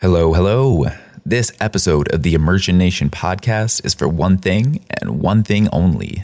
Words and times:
Hello, 0.00 0.32
hello. 0.32 0.86
This 1.24 1.52
episode 1.60 2.12
of 2.12 2.22
the 2.22 2.34
Immersion 2.34 2.76
Nation 2.76 3.10
podcast 3.10 3.84
is 3.84 3.94
for 3.94 4.08
one 4.08 4.36
thing 4.38 4.84
and 4.90 5.20
one 5.20 5.42
thing 5.42 5.68
only 5.72 6.22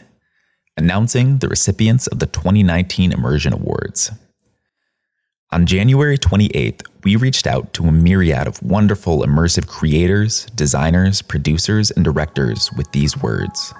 announcing 0.77 1.39
the 1.39 1.49
recipients 1.49 2.07
of 2.09 2.19
the 2.19 2.27
2019 2.27 3.13
Immersion 3.13 3.53
Awards. 3.53 4.11
On 5.53 5.67
January 5.67 6.19
28th, 6.19 6.83
we 7.05 7.17
reached 7.17 7.47
out 7.47 7.73
to 7.75 7.85
a 7.85 7.93
myriad 7.93 8.47
of 8.47 8.63
wonderful 8.63 9.23
immersive 9.23 9.67
creators, 9.67 10.47
designers, 10.55 11.23
producers, 11.23 11.91
and 11.91 12.05
directors 12.05 12.71
with 12.77 12.91
these 12.93 13.17
words 13.17 13.73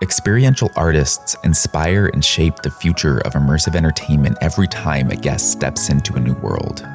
Experiential 0.00 0.70
artists 0.76 1.34
inspire 1.42 2.06
and 2.06 2.24
shape 2.24 2.56
the 2.62 2.70
future 2.70 3.18
of 3.22 3.32
immersive 3.32 3.74
entertainment 3.74 4.38
every 4.40 4.68
time 4.68 5.10
a 5.10 5.16
guest 5.16 5.50
steps 5.50 5.88
into 5.88 6.14
a 6.14 6.20
new 6.20 6.34
world. 6.34 6.86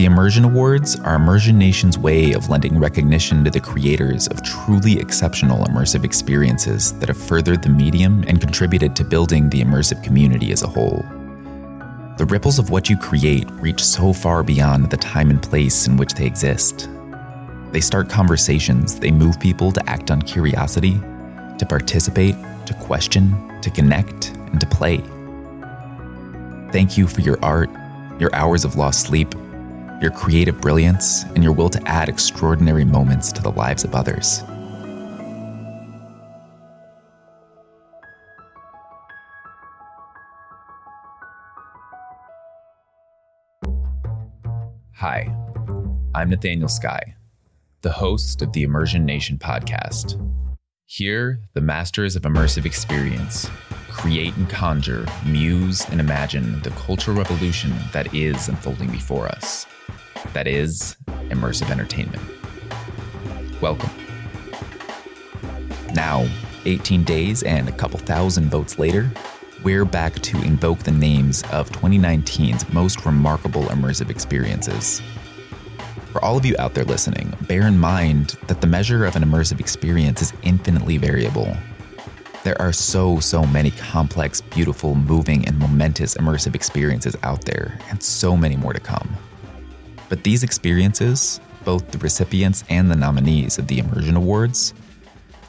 The 0.00 0.06
Immersion 0.06 0.46
Awards 0.46 0.98
are 1.00 1.16
Immersion 1.16 1.58
Nation's 1.58 1.98
way 1.98 2.32
of 2.32 2.48
lending 2.48 2.78
recognition 2.78 3.44
to 3.44 3.50
the 3.50 3.60
creators 3.60 4.28
of 4.28 4.42
truly 4.42 4.98
exceptional 4.98 5.66
immersive 5.66 6.04
experiences 6.04 6.98
that 7.00 7.10
have 7.10 7.22
furthered 7.22 7.62
the 7.62 7.68
medium 7.68 8.24
and 8.26 8.40
contributed 8.40 8.96
to 8.96 9.04
building 9.04 9.50
the 9.50 9.60
immersive 9.60 10.02
community 10.02 10.52
as 10.52 10.62
a 10.62 10.66
whole. 10.66 11.04
The 12.16 12.24
ripples 12.26 12.58
of 12.58 12.70
what 12.70 12.88
you 12.88 12.96
create 12.96 13.50
reach 13.50 13.84
so 13.84 14.14
far 14.14 14.42
beyond 14.42 14.88
the 14.88 14.96
time 14.96 15.28
and 15.28 15.42
place 15.42 15.86
in 15.86 15.98
which 15.98 16.14
they 16.14 16.24
exist. 16.24 16.88
They 17.70 17.82
start 17.82 18.08
conversations, 18.08 18.98
they 18.98 19.10
move 19.10 19.38
people 19.38 19.70
to 19.70 19.86
act 19.86 20.10
on 20.10 20.22
curiosity, 20.22 20.98
to 21.58 21.66
participate, 21.68 22.36
to 22.64 22.72
question, 22.72 23.34
to 23.60 23.68
connect, 23.68 24.30
and 24.30 24.58
to 24.62 24.66
play. 24.66 25.04
Thank 26.72 26.96
you 26.96 27.06
for 27.06 27.20
your 27.20 27.38
art, 27.44 27.68
your 28.18 28.34
hours 28.34 28.64
of 28.64 28.76
lost 28.76 29.02
sleep, 29.02 29.34
your 30.00 30.10
creative 30.10 30.60
brilliance, 30.60 31.24
and 31.34 31.44
your 31.44 31.52
will 31.52 31.68
to 31.68 31.82
add 31.86 32.08
extraordinary 32.08 32.84
moments 32.84 33.30
to 33.32 33.42
the 33.42 33.50
lives 33.50 33.84
of 33.84 33.94
others. 33.94 34.42
Hi, 44.94 45.34
I'm 46.14 46.28
Nathaniel 46.28 46.68
Sky, 46.68 47.14
the 47.82 47.92
host 47.92 48.42
of 48.42 48.52
the 48.52 48.62
Immersion 48.62 49.04
Nation 49.06 49.38
podcast. 49.38 50.20
Here, 50.86 51.40
the 51.54 51.60
masters 51.60 52.16
of 52.16 52.22
immersive 52.22 52.66
experience 52.66 53.48
create 53.88 54.34
and 54.36 54.48
conjure, 54.48 55.06
muse 55.26 55.86
and 55.90 56.00
imagine 56.00 56.60
the 56.62 56.70
cultural 56.70 57.16
revolution 57.16 57.74
that 57.92 58.14
is 58.14 58.48
unfolding 58.48 58.90
before 58.90 59.26
us. 59.28 59.66
That 60.32 60.46
is 60.46 60.96
immersive 61.28 61.70
entertainment. 61.70 62.22
Welcome. 63.60 63.90
Now, 65.94 66.28
18 66.66 67.04
days 67.04 67.42
and 67.42 67.68
a 67.68 67.72
couple 67.72 67.98
thousand 67.98 68.50
votes 68.50 68.78
later, 68.78 69.10
we're 69.62 69.84
back 69.84 70.14
to 70.14 70.40
invoke 70.42 70.78
the 70.78 70.90
names 70.90 71.42
of 71.52 71.68
2019's 71.70 72.72
most 72.72 73.04
remarkable 73.04 73.64
immersive 73.64 74.08
experiences. 74.08 75.02
For 76.12 76.24
all 76.24 76.36
of 76.36 76.44
you 76.44 76.56
out 76.58 76.74
there 76.74 76.84
listening, 76.84 77.32
bear 77.42 77.66
in 77.66 77.78
mind 77.78 78.36
that 78.46 78.60
the 78.60 78.66
measure 78.66 79.04
of 79.04 79.16
an 79.16 79.22
immersive 79.22 79.60
experience 79.60 80.22
is 80.22 80.32
infinitely 80.42 80.96
variable. 80.96 81.56
There 82.42 82.60
are 82.60 82.72
so, 82.72 83.20
so 83.20 83.44
many 83.44 83.70
complex, 83.72 84.40
beautiful, 84.40 84.94
moving, 84.94 85.46
and 85.46 85.58
momentous 85.58 86.14
immersive 86.14 86.54
experiences 86.54 87.14
out 87.22 87.44
there, 87.44 87.78
and 87.90 88.02
so 88.02 88.36
many 88.36 88.56
more 88.56 88.72
to 88.72 88.80
come. 88.80 89.14
But 90.10 90.24
these 90.24 90.42
experiences, 90.42 91.40
both 91.64 91.90
the 91.92 91.98
recipients 91.98 92.64
and 92.68 92.90
the 92.90 92.96
nominees 92.96 93.58
of 93.58 93.68
the 93.68 93.78
Immersion 93.78 94.16
Awards, 94.16 94.74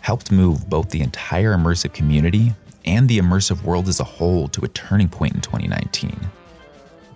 helped 0.02 0.32
move 0.32 0.70
both 0.70 0.90
the 0.92 1.02
entire 1.02 1.58
immersive 1.58 1.94
community 1.94 2.54
and 2.86 3.10
the 3.10 3.18
immersive 3.18 3.64
world 3.64 3.88
as 3.88 4.00
a 4.00 4.06
whole 4.06 4.48
to 4.50 4.64
a 4.64 4.68
turning 4.70 5.10
point 5.10 5.34
in 5.34 5.42
2019. 5.42 6.16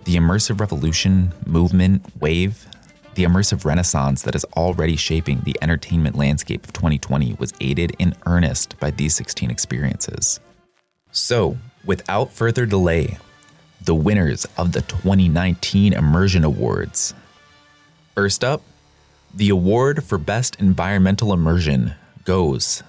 The 0.04 0.16
immersive 0.16 0.60
revolution, 0.60 1.32
movement, 1.46 2.02
wave, 2.20 2.66
the 3.14 3.24
immersive 3.24 3.64
renaissance 3.64 4.22
that 4.22 4.34
is 4.34 4.44
already 4.56 4.96
shaping 4.96 5.40
the 5.40 5.56
entertainment 5.62 6.16
landscape 6.16 6.64
of 6.64 6.72
2020 6.72 7.34
was 7.38 7.54
aided 7.60 7.94
in 7.98 8.14
earnest 8.26 8.78
by 8.78 8.90
these 8.90 9.14
16 9.14 9.50
experiences. 9.50 10.40
So, 11.12 11.56
without 11.84 12.32
further 12.32 12.66
delay, 12.66 13.18
the 13.82 13.94
winners 13.94 14.46
of 14.58 14.72
the 14.72 14.82
2019 14.82 15.92
Immersion 15.92 16.44
Awards. 16.44 17.14
First 18.16 18.42
up, 18.42 18.62
the 19.34 19.50
award 19.50 20.02
for 20.02 20.16
Best 20.16 20.56
Environmental 20.58 21.34
Immersion 21.34 21.92
goes 22.24 22.82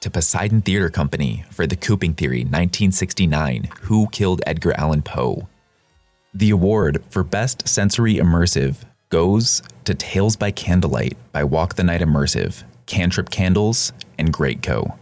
to 0.00 0.08
Poseidon 0.08 0.62
Theater 0.62 0.88
Company 0.88 1.44
for 1.50 1.66
The 1.66 1.76
Cooping 1.76 2.14
Theory 2.14 2.38
1969 2.38 3.68
Who 3.82 4.08
Killed 4.08 4.40
Edgar 4.46 4.72
Allan 4.78 5.02
Poe? 5.02 5.46
The 6.32 6.48
award 6.48 7.04
for 7.10 7.22
Best 7.22 7.68
Sensory 7.68 8.14
Immersive 8.14 8.76
goes 9.10 9.62
to 9.84 9.94
Tales 9.94 10.36
by 10.36 10.50
Candlelight 10.50 11.18
by 11.32 11.44
Walk 11.44 11.74
the 11.74 11.84
Night 11.84 12.00
Immersive, 12.00 12.64
Cantrip 12.86 13.28
Candles, 13.28 13.92
and 14.16 14.32
Great 14.32 14.62
Co. 14.62 14.96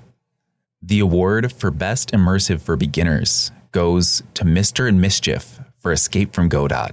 The 0.83 0.99
award 0.99 1.53
for 1.53 1.71
Best 1.71 2.11
Immersive 2.11 2.61
for 2.61 2.75
Beginners 2.75 3.53
goes 3.71 4.25
to 4.35 4.45
Mr. 4.45 4.89
and 4.89 5.01
Mischief 5.01 5.61
for 5.79 5.93
Escape 5.93 6.35
from 6.35 6.49
Godot. 6.49 6.89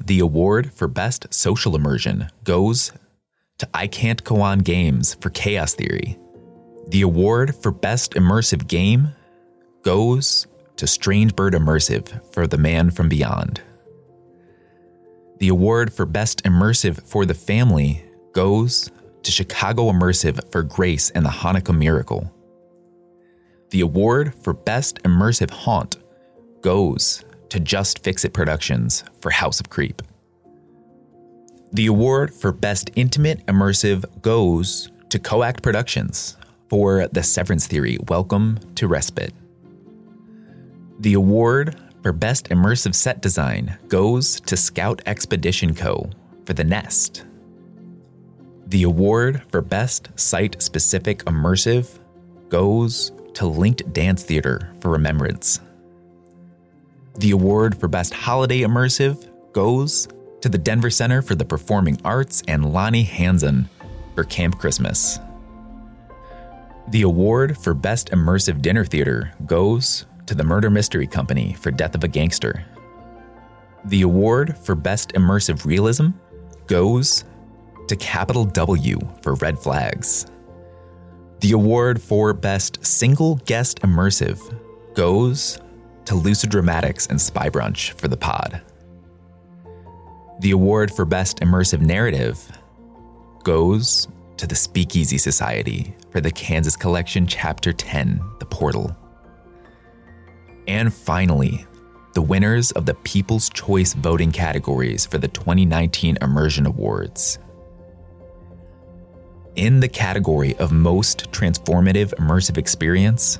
The 0.00 0.20
award 0.20 0.72
for 0.72 0.86
Best 0.86 1.32
Social 1.34 1.74
Immersion 1.74 2.28
goes 2.44 2.92
to 3.58 3.68
I 3.74 3.88
Can't 3.88 4.22
Go 4.22 4.40
On 4.40 4.60
Games 4.60 5.14
for 5.20 5.30
Chaos 5.30 5.74
Theory. 5.74 6.16
The 6.88 7.02
award 7.02 7.54
for 7.56 7.72
Best 7.72 8.14
Immersive 8.14 8.68
Game 8.68 9.08
goes 9.82 10.46
to 10.76 10.86
Strange 10.86 11.34
Bird 11.34 11.54
Immersive 11.54 12.22
for 12.32 12.46
The 12.46 12.58
Man 12.58 12.90
from 12.90 13.08
Beyond. 13.08 13.60
The 15.38 15.48
award 15.48 15.92
for 15.92 16.06
Best 16.06 16.44
Immersive 16.44 17.02
for 17.06 17.26
the 17.26 17.34
Family 17.34 18.04
goes 18.32 18.90
to 19.24 19.32
Chicago 19.32 19.90
Immersive 19.90 20.50
for 20.52 20.62
Grace 20.62 21.10
and 21.10 21.26
the 21.26 21.30
Hanukkah 21.30 21.76
Miracle. 21.76 22.32
The 23.70 23.80
award 23.80 24.34
for 24.42 24.52
Best 24.52 25.02
Immersive 25.02 25.50
Haunt 25.50 25.96
goes 26.62 27.24
to 27.50 27.60
Just 27.60 28.04
Fix 28.04 28.24
It 28.24 28.32
Productions 28.32 29.04
for 29.20 29.30
House 29.30 29.60
of 29.60 29.70
Creep. 29.70 30.02
The 31.72 31.86
award 31.86 32.32
for 32.32 32.52
Best 32.52 32.90
Intimate 32.96 33.44
Immersive 33.46 34.04
goes 34.22 34.90
to 35.10 35.18
Coact 35.18 35.62
Productions 35.62 36.36
for 36.68 37.08
The 37.08 37.22
Severance 37.22 37.66
Theory 37.66 37.98
Welcome 38.08 38.58
to 38.74 38.88
Respite. 38.88 39.34
The 41.00 41.14
award 41.14 41.76
for 42.02 42.12
Best 42.12 42.48
Immersive 42.48 42.94
Set 42.94 43.20
Design 43.20 43.76
goes 43.88 44.40
to 44.40 44.56
Scout 44.56 45.02
Expedition 45.06 45.74
Co. 45.74 46.10
for 46.46 46.52
The 46.52 46.64
Nest. 46.64 47.24
The 48.66 48.82
award 48.82 49.42
for 49.50 49.62
Best 49.62 50.08
Site 50.18 50.60
Specific 50.62 51.24
Immersive 51.24 51.98
goes 52.48 53.12
to 53.34 53.46
Linked 53.46 53.92
Dance 53.92 54.22
Theater 54.24 54.72
for 54.80 54.90
Remembrance. 54.90 55.60
The 57.18 57.32
award 57.32 57.76
for 57.76 57.88
Best 57.88 58.14
Holiday 58.14 58.60
Immersive 58.60 59.28
goes 59.52 60.06
to 60.40 60.48
the 60.48 60.56
Denver 60.56 60.88
Center 60.88 61.20
for 61.20 61.34
the 61.34 61.44
Performing 61.44 62.00
Arts 62.04 62.44
and 62.46 62.72
Lonnie 62.72 63.04
Hanzon 63.04 63.68
for 64.14 64.22
Camp 64.22 64.56
Christmas. 64.60 65.18
The 66.90 67.02
award 67.02 67.58
for 67.58 67.74
Best 67.74 68.10
Immersive 68.10 68.62
Dinner 68.62 68.84
Theater 68.84 69.32
goes 69.46 70.06
to 70.26 70.34
the 70.36 70.44
Murder 70.44 70.70
Mystery 70.70 71.08
Company 71.08 71.54
for 71.54 71.72
Death 71.72 71.96
of 71.96 72.04
a 72.04 72.08
Gangster. 72.08 72.64
The 73.86 74.02
award 74.02 74.56
for 74.56 74.76
Best 74.76 75.12
Immersive 75.14 75.64
Realism 75.64 76.10
goes 76.68 77.24
to 77.88 77.96
Capital 77.96 78.44
W 78.44 78.96
for 79.22 79.34
Red 79.34 79.58
Flags. 79.58 80.26
The 81.40 81.50
award 81.50 82.00
for 82.00 82.32
Best 82.32 82.86
Single 82.86 83.36
Guest 83.44 83.80
Immersive 83.80 84.38
goes 84.94 85.58
to 86.08 86.14
Lucid 86.14 86.48
Dramatics 86.48 87.06
and 87.08 87.20
Spy 87.20 87.50
Brunch 87.50 87.90
for 87.92 88.08
The 88.08 88.16
Pod. 88.16 88.62
The 90.40 90.52
award 90.52 90.90
for 90.90 91.04
Best 91.04 91.40
Immersive 91.40 91.82
Narrative 91.82 92.50
goes 93.44 94.08
to 94.38 94.46
the 94.46 94.54
Speakeasy 94.54 95.18
Society 95.18 95.94
for 96.10 96.22
the 96.22 96.30
Kansas 96.30 96.76
Collection 96.76 97.26
Chapter 97.26 97.74
10, 97.74 98.22
The 98.38 98.46
Portal. 98.46 98.96
And 100.66 100.94
finally, 100.94 101.66
the 102.14 102.22
winners 102.22 102.70
of 102.70 102.86
the 102.86 102.94
People's 102.94 103.50
Choice 103.50 103.92
voting 103.92 104.32
categories 104.32 105.04
for 105.04 105.18
the 105.18 105.28
2019 105.28 106.16
Immersion 106.22 106.64
Awards. 106.64 107.38
In 109.56 109.80
the 109.80 109.88
category 109.88 110.56
of 110.56 110.72
Most 110.72 111.30
Transformative 111.32 112.14
Immersive 112.14 112.56
Experience, 112.56 113.38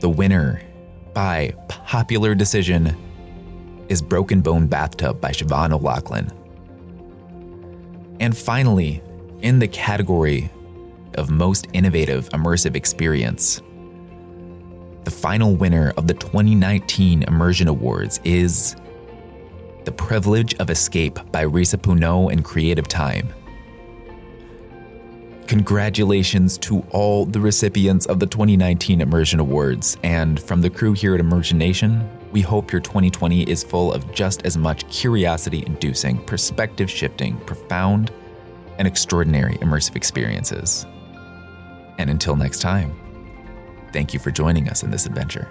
the 0.00 0.08
winner, 0.08 0.62
by 1.16 1.50
popular 1.68 2.34
decision, 2.34 2.94
is 3.88 4.02
Broken 4.02 4.42
Bone 4.42 4.66
Bathtub 4.66 5.18
by 5.18 5.30
Siobhan 5.30 5.72
O'Loughlin. 5.72 6.30
And 8.20 8.36
finally, 8.36 9.02
in 9.40 9.58
the 9.58 9.66
category 9.66 10.50
of 11.14 11.30
most 11.30 11.68
innovative 11.72 12.28
immersive 12.30 12.76
experience, 12.76 13.62
the 15.04 15.10
final 15.10 15.56
winner 15.56 15.94
of 15.96 16.06
the 16.06 16.12
2019 16.12 17.22
Immersion 17.22 17.68
Awards 17.68 18.20
is 18.22 18.76
The 19.86 19.92
Privilege 19.92 20.54
of 20.56 20.68
Escape 20.68 21.18
by 21.32 21.46
Risa 21.46 21.80
Puno 21.80 22.30
and 22.30 22.44
Creative 22.44 22.86
Time. 22.86 23.32
Congratulations 25.46 26.58
to 26.58 26.80
all 26.90 27.24
the 27.24 27.38
recipients 27.38 28.06
of 28.06 28.18
the 28.18 28.26
2019 28.26 29.00
Immersion 29.00 29.38
Awards, 29.38 29.96
and 30.02 30.40
from 30.40 30.60
the 30.60 30.68
crew 30.68 30.92
here 30.92 31.14
at 31.14 31.20
Immersion 31.20 31.56
Nation, 31.56 32.08
we 32.32 32.40
hope 32.40 32.72
your 32.72 32.80
2020 32.80 33.48
is 33.48 33.62
full 33.62 33.92
of 33.92 34.12
just 34.12 34.44
as 34.44 34.56
much 34.56 34.88
curiosity 34.90 35.62
inducing, 35.64 36.18
perspective 36.24 36.90
shifting, 36.90 37.38
profound, 37.46 38.10
and 38.78 38.88
extraordinary 38.88 39.54
immersive 39.58 39.94
experiences. 39.94 40.84
And 41.98 42.10
until 42.10 42.34
next 42.34 42.58
time, 42.58 42.92
thank 43.92 44.12
you 44.12 44.18
for 44.18 44.32
joining 44.32 44.68
us 44.68 44.82
in 44.82 44.90
this 44.90 45.06
adventure. 45.06 45.48